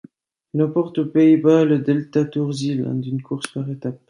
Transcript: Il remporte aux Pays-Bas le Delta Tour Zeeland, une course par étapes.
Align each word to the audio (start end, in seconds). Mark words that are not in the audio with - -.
Il 0.55 0.63
remporte 0.63 0.97
aux 0.97 1.05
Pays-Bas 1.05 1.63
le 1.63 1.77
Delta 1.77 2.25
Tour 2.25 2.51
Zeeland, 2.53 3.01
une 3.03 3.21
course 3.21 3.45
par 3.45 3.69
étapes. 3.69 3.99